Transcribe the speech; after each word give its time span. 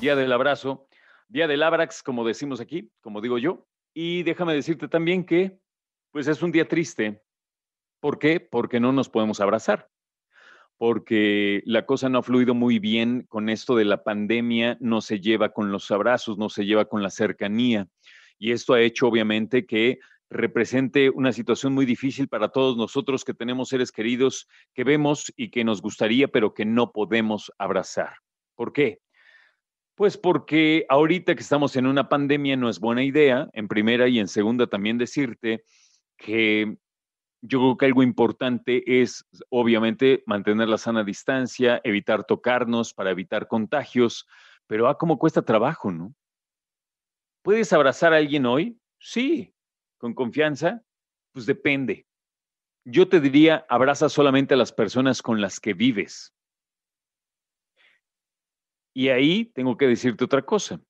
Día 0.00 0.14
del 0.16 0.32
abrazo, 0.32 0.88
día 1.28 1.46
del 1.46 1.62
Abrax, 1.62 2.02
como 2.02 2.24
decimos 2.24 2.60
aquí, 2.60 2.90
como 3.02 3.20
digo 3.20 3.36
yo. 3.38 3.68
Y 3.92 4.22
déjame 4.22 4.54
decirte 4.54 4.88
también 4.88 5.26
que, 5.26 5.60
pues 6.12 6.28
es 6.28 6.42
un 6.42 6.52
día 6.52 6.66
triste. 6.66 7.22
¿Por 8.00 8.18
qué? 8.18 8.40
Porque 8.40 8.80
no 8.80 8.92
nos 8.92 9.10
podemos 9.10 9.40
abrazar. 9.40 9.91
Porque 10.82 11.62
la 11.64 11.86
cosa 11.86 12.08
no 12.08 12.18
ha 12.18 12.22
fluido 12.24 12.54
muy 12.54 12.80
bien 12.80 13.24
con 13.28 13.48
esto 13.48 13.76
de 13.76 13.84
la 13.84 14.02
pandemia, 14.02 14.78
no 14.80 15.00
se 15.00 15.20
lleva 15.20 15.50
con 15.50 15.70
los 15.70 15.88
abrazos, 15.92 16.38
no 16.38 16.48
se 16.48 16.64
lleva 16.66 16.86
con 16.86 17.04
la 17.04 17.10
cercanía. 17.10 17.86
Y 18.36 18.50
esto 18.50 18.74
ha 18.74 18.80
hecho, 18.80 19.06
obviamente, 19.06 19.64
que 19.64 20.00
represente 20.28 21.08
una 21.08 21.30
situación 21.30 21.72
muy 21.72 21.86
difícil 21.86 22.26
para 22.26 22.48
todos 22.48 22.76
nosotros 22.76 23.24
que 23.24 23.32
tenemos 23.32 23.68
seres 23.68 23.92
queridos 23.92 24.48
que 24.74 24.82
vemos 24.82 25.32
y 25.36 25.50
que 25.50 25.62
nos 25.62 25.82
gustaría, 25.82 26.26
pero 26.26 26.52
que 26.52 26.64
no 26.64 26.90
podemos 26.90 27.52
abrazar. 27.58 28.14
¿Por 28.56 28.72
qué? 28.72 28.98
Pues 29.94 30.18
porque 30.18 30.84
ahorita 30.88 31.36
que 31.36 31.42
estamos 31.42 31.76
en 31.76 31.86
una 31.86 32.08
pandemia 32.08 32.56
no 32.56 32.68
es 32.68 32.80
buena 32.80 33.04
idea, 33.04 33.48
en 33.52 33.68
primera 33.68 34.08
y 34.08 34.18
en 34.18 34.26
segunda 34.26 34.66
también 34.66 34.98
decirte 34.98 35.62
que 36.16 36.76
yo 37.42 37.58
creo 37.58 37.76
que 37.76 37.86
algo 37.86 38.02
importante 38.04 39.02
es, 39.02 39.26
obviamente, 39.50 40.22
mantener 40.26 40.68
la 40.68 40.78
sana 40.78 41.02
distancia, 41.02 41.80
evitar 41.82 42.24
tocarnos 42.24 42.94
para 42.94 43.10
evitar 43.10 43.48
contagios, 43.48 44.28
pero 44.68 44.88
ah, 44.88 44.96
cómo 44.96 45.18
cuesta 45.18 45.42
trabajo, 45.42 45.90
¿no? 45.90 46.14
¿Puedes 47.42 47.72
abrazar 47.72 48.14
a 48.14 48.18
alguien 48.18 48.46
hoy? 48.46 48.78
Sí, 49.00 49.52
con 49.98 50.14
confianza. 50.14 50.84
Pues 51.32 51.44
depende. 51.44 52.06
Yo 52.84 53.08
te 53.08 53.20
diría, 53.20 53.66
abraza 53.68 54.08
solamente 54.08 54.54
a 54.54 54.56
las 54.56 54.72
personas 54.72 55.20
con 55.20 55.40
las 55.40 55.58
que 55.58 55.74
vives. 55.74 56.32
Y 58.94 59.08
ahí 59.08 59.46
tengo 59.46 59.76
que 59.76 59.88
decirte 59.88 60.24
otra 60.24 60.42
cosa. 60.42 60.80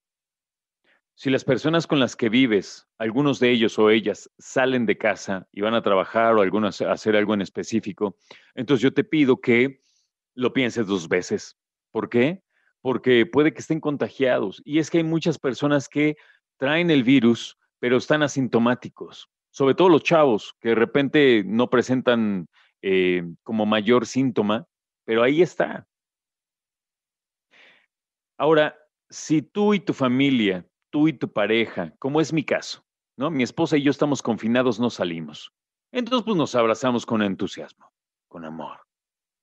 Si 1.15 1.31
las 1.31 1.45
personas 1.45 1.87
con 1.87 2.01
las 2.01 2.17
que 2.17 2.29
vives, 2.29 2.89
algunos 2.99 3.39
de 3.39 3.51
ellos 3.51 3.79
o 3.79 3.91
ellas, 3.91 4.31
salen 4.39 4.87
de 4.87 4.97
casa 4.97 5.47
y 5.53 5.61
van 5.61 5.75
a 5.75 5.83
trabajar 5.83 6.35
o 6.35 6.41
algunos 6.41 6.81
a 6.81 6.93
hacer 6.93 7.17
algo 7.17 7.35
en 7.35 7.43
específico, 7.43 8.17
entonces 8.55 8.83
yo 8.83 8.95
te 8.95 9.05
pido 9.05 9.41
que 9.41 9.81
lo 10.35 10.53
pienses 10.53 10.87
dos 10.87 11.09
veces. 11.09 11.59
¿Por 11.91 12.09
qué? 12.09 12.43
Porque 12.81 13.27
puede 13.27 13.53
que 13.53 13.61
estén 13.61 13.81
contagiados. 13.81 14.63
Y 14.65 14.79
es 14.79 14.91
que 14.91 14.99
hay 14.99 15.05
muchas 15.05 15.39
personas 15.39 15.89
que 15.89 16.17
traen 16.57 16.91
el 16.91 17.05
virus, 17.05 17.59
pero 17.79 17.99
están 17.99 18.23
asintomáticos. 18.23 19.29
Sobre 19.51 19.75
todo 19.75 19.91
los 19.91 20.03
chavos, 20.03 20.55
que 20.61 20.71
de 20.71 20.75
repente 20.75 21.45
no 21.45 21.69
presentan 21.69 22.47
eh, 22.81 23.23
como 23.43 23.67
mayor 23.67 24.07
síntoma, 24.07 24.67
pero 25.05 25.23
ahí 25.23 25.43
está. 25.43 25.87
Ahora, 28.39 28.77
si 29.11 29.43
tú 29.43 29.75
y 29.75 29.81
tu 29.81 29.93
familia 29.93 30.67
tú 30.93 31.09
y 31.09 31.15
tu 31.15 31.33
pareja, 31.33 31.95
como 31.99 32.21
es 32.21 32.33
mi 32.33 32.45
caso, 32.45 32.85
¿no? 33.17 33.31
Mi 33.31 33.43
esposa 33.43 33.77
y 33.79 33.83
yo 33.83 33.91
estamos 33.91 34.23
confinados, 34.23 34.79
no 34.79 34.91
salimos. 34.91 35.53
Entonces, 35.91 36.23
pues 36.25 36.37
nos 36.37 36.55
abrazamos 36.55 37.07
con 37.07 37.23
entusiasmo, 37.23 37.91
con 38.29 38.45
amor, 38.45 38.79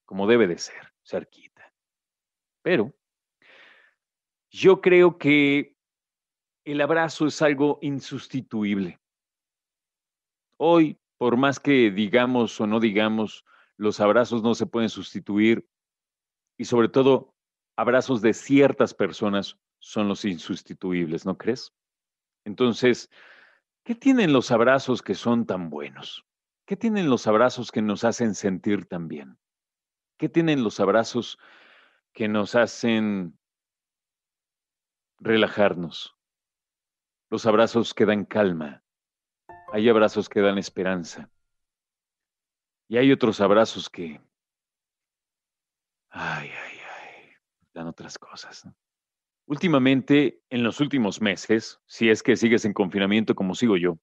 como 0.06 0.28
debe 0.28 0.48
de 0.48 0.60
ser, 0.60 0.94
cerquita. 1.04 1.74
Pero 2.62 2.94
yo 4.52 4.80
creo 4.80 5.18
que 5.18 5.76
el 6.66 6.82
abrazo 6.82 7.26
es 7.26 7.42
algo 7.42 7.80
insustituible. 7.81 9.00
Hoy, 10.58 11.00
por 11.18 11.36
más 11.36 11.60
que 11.60 11.90
digamos 11.90 12.62
o 12.62 12.68
no 12.68 12.80
digamos, 12.80 13.44
los 13.76 14.00
abrazos 14.00 14.44
no 14.44 14.54
se 14.54 14.68
pueden 14.68 14.90
sustituir 14.90 15.68
y 16.58 16.66
sobre 16.66 16.90
todo 16.90 17.34
abrazos 17.76 18.22
de 18.22 18.34
ciertas 18.34 18.94
personas 18.94 19.58
son 19.80 20.08
los 20.08 20.26
insustituibles, 20.26 21.26
¿no 21.26 21.38
crees? 21.38 21.74
Entonces, 22.46 23.10
¿qué 23.84 23.96
tienen 23.96 24.34
los 24.34 24.52
abrazos 24.52 25.02
que 25.02 25.16
son 25.16 25.46
tan 25.46 25.70
buenos? 25.70 26.26
¿Qué 26.66 26.76
tienen 26.76 27.10
los 27.10 27.26
abrazos 27.26 27.72
que 27.72 27.82
nos 27.82 28.04
hacen 28.04 28.36
sentir 28.36 28.86
tan 28.86 29.08
bien? 29.08 29.40
¿Qué 30.18 30.30
tienen 30.30 30.64
los 30.64 30.80
abrazos 30.80 31.40
que 32.14 32.28
nos 32.28 32.56
hacen 32.56 33.40
relajarnos? 35.18 36.16
Los 37.30 37.46
abrazos 37.46 37.94
que 37.94 38.06
dan 38.06 38.26
calma. 38.26 38.84
Hay 39.72 39.88
abrazos 39.90 40.30
que 40.30 40.42
dan 40.42 40.58
esperanza. 40.58 41.30
Y 42.88 42.98
hay 42.98 43.12
otros 43.12 43.40
abrazos 43.40 43.90
que... 43.90 44.22
Ay, 46.10 46.50
ay, 46.50 46.80
ay. 46.80 47.32
Dan 47.74 47.88
otras 47.88 48.18
cosas. 48.18 48.66
¿no? 48.66 48.76
Últimamente, 49.50 50.44
en 50.52 50.62
los 50.62 50.80
últimos 50.80 51.22
meses, 51.22 51.82
si 51.88 52.08
es 52.12 52.22
que 52.22 52.36
sigues 52.36 52.66
en 52.66 52.74
confinamiento 52.74 53.34
como 53.34 53.56
sigo 53.56 53.78
yo, 53.78 53.98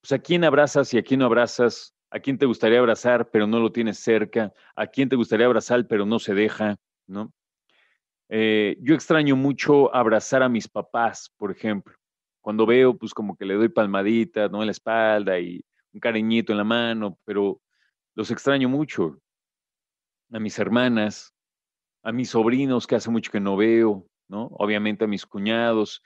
pues 0.00 0.12
a 0.12 0.20
quién 0.20 0.44
abrazas 0.44 0.94
y 0.94 0.98
a 0.98 1.02
quién 1.02 1.18
no 1.18 1.26
abrazas, 1.26 1.92
a 2.08 2.20
quién 2.20 2.38
te 2.38 2.46
gustaría 2.46 2.78
abrazar 2.78 3.30
pero 3.32 3.48
no 3.48 3.58
lo 3.58 3.72
tienes 3.72 3.98
cerca, 3.98 4.52
a 4.76 4.86
quién 4.86 5.08
te 5.08 5.16
gustaría 5.16 5.46
abrazar 5.46 5.88
pero 5.88 6.06
no 6.06 6.20
se 6.20 6.34
deja, 6.34 6.76
¿no? 7.08 7.32
Eh, 8.28 8.76
yo 8.80 8.94
extraño 8.94 9.34
mucho 9.34 9.92
abrazar 9.92 10.44
a 10.44 10.48
mis 10.48 10.68
papás, 10.68 11.34
por 11.36 11.50
ejemplo. 11.50 11.96
Cuando 12.40 12.64
veo, 12.64 12.96
pues 12.96 13.12
como 13.12 13.36
que 13.36 13.46
le 13.46 13.54
doy 13.54 13.70
palmaditas, 13.70 14.52
¿no? 14.52 14.60
En 14.62 14.66
la 14.66 14.72
espalda 14.72 15.36
y 15.40 15.64
un 15.92 15.98
cariñito 15.98 16.52
en 16.52 16.58
la 16.58 16.64
mano, 16.64 17.18
pero 17.24 17.60
los 18.14 18.30
extraño 18.30 18.68
mucho. 18.68 19.18
A 20.30 20.38
mis 20.38 20.56
hermanas, 20.60 21.34
a 22.04 22.12
mis 22.12 22.30
sobrinos 22.30 22.86
que 22.86 22.94
hace 22.94 23.10
mucho 23.10 23.32
que 23.32 23.40
no 23.40 23.56
veo, 23.56 24.06
Obviamente 24.30 25.04
a 25.04 25.08
mis 25.08 25.26
cuñados, 25.26 26.02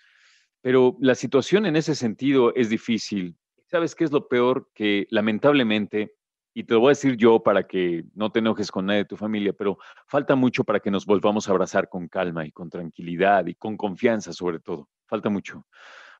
pero 0.60 0.96
la 1.00 1.14
situación 1.14 1.66
en 1.66 1.76
ese 1.76 1.94
sentido 1.94 2.54
es 2.54 2.70
difícil. 2.70 3.36
¿Sabes 3.66 3.94
qué 3.94 4.04
es 4.04 4.12
lo 4.12 4.28
peor? 4.28 4.70
Que 4.74 5.06
lamentablemente, 5.10 6.14
y 6.54 6.64
te 6.64 6.74
lo 6.74 6.80
voy 6.80 6.88
a 6.88 6.90
decir 6.90 7.16
yo 7.16 7.42
para 7.42 7.66
que 7.66 8.04
no 8.14 8.30
te 8.30 8.38
enojes 8.38 8.70
con 8.70 8.86
nadie 8.86 9.00
de 9.00 9.04
tu 9.04 9.16
familia, 9.16 9.52
pero 9.52 9.78
falta 10.06 10.36
mucho 10.36 10.64
para 10.64 10.80
que 10.80 10.90
nos 10.90 11.04
volvamos 11.04 11.48
a 11.48 11.52
abrazar 11.52 11.88
con 11.88 12.08
calma 12.08 12.46
y 12.46 12.52
con 12.52 12.70
tranquilidad 12.70 13.46
y 13.46 13.54
con 13.54 13.76
confianza 13.76 14.32
sobre 14.32 14.60
todo. 14.60 14.88
Falta 15.06 15.28
mucho. 15.28 15.66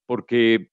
Porque 0.05 0.71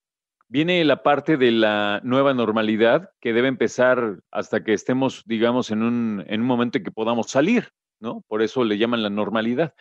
viene 0.50 0.84
la 0.84 1.02
parte 1.02 1.38
de 1.38 1.52
la 1.52 2.02
nueva 2.04 2.34
normalidad 2.34 3.10
que 3.22 3.32
debe 3.32 3.48
empezar 3.48 4.20
hasta 4.32 4.66
que 4.66 4.74
estemos, 4.74 5.24
digamos, 5.26 5.72
en 5.72 5.82
un, 5.82 6.26
en 6.28 6.42
un 6.42 6.48
momento 6.48 6.78
en 6.78 6.84
que 6.84 6.92
podamos 6.92 7.32
salir, 7.32 7.70
¿no? 8.02 8.26
Por 8.28 8.42
eso 8.42 8.66
le 8.66 8.78
llaman 8.78 9.02
la 9.02 9.10
normalidad. 9.10 9.74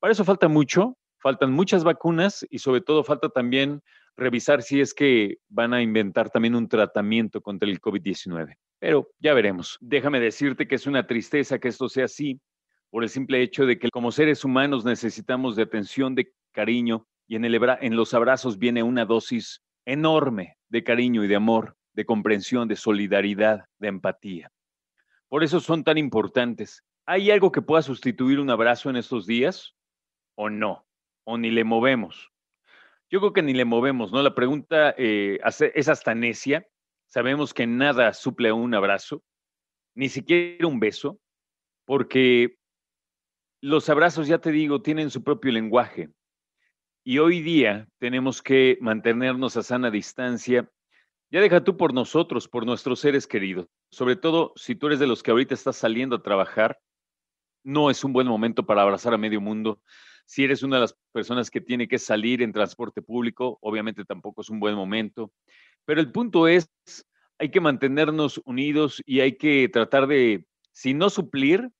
Para 0.00 0.12
eso 0.12 0.24
falta 0.24 0.48
mucho, 0.48 0.96
faltan 1.18 1.52
muchas 1.52 1.84
vacunas 1.84 2.46
y 2.50 2.58
sobre 2.58 2.80
todo 2.80 3.04
falta 3.04 3.28
también 3.28 3.82
revisar 4.16 4.62
si 4.62 4.80
es 4.80 4.94
que 4.94 5.38
van 5.48 5.74
a 5.74 5.82
inventar 5.82 6.30
también 6.30 6.54
un 6.54 6.68
tratamiento 6.68 7.40
contra 7.40 7.68
el 7.68 7.80
COVID-19. 7.80 8.56
Pero 8.78 9.10
ya 9.18 9.34
veremos. 9.34 9.78
Déjame 9.80 10.20
decirte 10.20 10.66
que 10.66 10.74
es 10.74 10.86
una 10.86 11.06
tristeza 11.06 11.58
que 11.58 11.68
esto 11.68 11.88
sea 11.88 12.06
así 12.06 12.40
por 12.90 13.02
el 13.02 13.08
simple 13.08 13.42
hecho 13.42 13.66
de 13.66 13.78
que 13.78 13.90
como 13.90 14.12
seres 14.12 14.44
humanos 14.44 14.84
necesitamos 14.84 15.56
de 15.56 15.64
atención, 15.64 16.14
de 16.14 16.32
cariño 16.52 17.06
y 17.26 17.36
en, 17.36 17.44
el, 17.44 17.60
en 17.80 17.96
los 17.96 18.14
abrazos 18.14 18.58
viene 18.58 18.82
una 18.82 19.04
dosis 19.04 19.62
enorme 19.84 20.56
de 20.68 20.82
cariño 20.82 21.24
y 21.24 21.28
de 21.28 21.36
amor, 21.36 21.76
de 21.92 22.06
comprensión, 22.06 22.68
de 22.68 22.76
solidaridad, 22.76 23.64
de 23.78 23.88
empatía. 23.88 24.50
Por 25.28 25.42
eso 25.42 25.60
son 25.60 25.84
tan 25.84 25.98
importantes. 25.98 26.82
¿Hay 27.04 27.30
algo 27.30 27.52
que 27.52 27.62
pueda 27.62 27.82
sustituir 27.82 28.40
un 28.40 28.50
abrazo 28.50 28.90
en 28.90 28.96
estos 28.96 29.26
días? 29.26 29.75
O 30.36 30.48
no, 30.48 30.86
o 31.24 31.36
ni 31.36 31.50
le 31.50 31.64
movemos. 31.64 32.30
Yo 33.10 33.20
creo 33.20 33.32
que 33.32 33.42
ni 33.42 33.52
le 33.52 33.64
movemos, 33.64 34.12
¿no? 34.12 34.22
La 34.22 34.34
pregunta 34.34 34.94
eh, 34.96 35.38
es 35.74 35.88
hasta 35.88 36.14
necia. 36.14 36.66
Sabemos 37.06 37.54
que 37.54 37.66
nada 37.66 38.12
suple 38.12 38.52
un 38.52 38.74
abrazo, 38.74 39.22
ni 39.94 40.08
siquiera 40.08 40.66
un 40.66 40.80
beso, 40.80 41.20
porque 41.84 42.56
los 43.60 43.88
abrazos, 43.88 44.28
ya 44.28 44.38
te 44.38 44.50
digo, 44.52 44.82
tienen 44.82 45.10
su 45.10 45.22
propio 45.22 45.52
lenguaje. 45.52 46.10
Y 47.04 47.18
hoy 47.18 47.40
día 47.40 47.88
tenemos 47.98 48.42
que 48.42 48.78
mantenernos 48.80 49.56
a 49.56 49.62
sana 49.62 49.90
distancia. 49.90 50.68
Ya 51.30 51.40
deja 51.40 51.62
tú 51.62 51.76
por 51.76 51.94
nosotros, 51.94 52.48
por 52.48 52.66
nuestros 52.66 53.00
seres 53.00 53.26
queridos. 53.26 53.68
Sobre 53.90 54.16
todo 54.16 54.52
si 54.56 54.74
tú 54.74 54.88
eres 54.88 54.98
de 54.98 55.06
los 55.06 55.22
que 55.22 55.30
ahorita 55.30 55.54
estás 55.54 55.76
saliendo 55.76 56.16
a 56.16 56.22
trabajar, 56.22 56.78
no 57.62 57.90
es 57.90 58.02
un 58.04 58.12
buen 58.12 58.26
momento 58.26 58.66
para 58.66 58.82
abrazar 58.82 59.14
a 59.14 59.18
medio 59.18 59.40
mundo. 59.40 59.80
Si 60.26 60.44
eres 60.44 60.62
una 60.62 60.76
de 60.76 60.82
las 60.82 60.96
personas 61.12 61.50
que 61.50 61.60
tiene 61.60 61.88
que 61.88 61.98
salir 61.98 62.42
en 62.42 62.52
transporte 62.52 63.00
público, 63.00 63.58
obviamente 63.62 64.04
tampoco 64.04 64.42
es 64.42 64.50
un 64.50 64.60
buen 64.60 64.74
momento. 64.74 65.32
Pero 65.84 66.00
el 66.00 66.10
punto 66.10 66.48
es, 66.48 66.68
hay 67.38 67.50
que 67.50 67.60
mantenernos 67.60 68.42
unidos 68.44 69.02
y 69.06 69.20
hay 69.20 69.36
que 69.36 69.68
tratar 69.68 70.06
de, 70.08 70.44
si 70.72 70.94
no 70.94 71.10
suplir, 71.10 71.70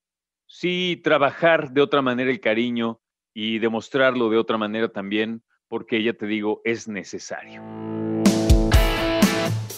sí 0.46 1.00
trabajar 1.02 1.72
de 1.72 1.82
otra 1.82 2.02
manera 2.02 2.30
el 2.30 2.40
cariño 2.40 3.00
y 3.34 3.58
demostrarlo 3.58 4.30
de 4.30 4.38
otra 4.38 4.58
manera 4.58 4.88
también, 4.88 5.42
porque 5.68 6.02
ya 6.02 6.12
te 6.12 6.26
digo, 6.26 6.62
es 6.64 6.88
necesario. 6.88 7.95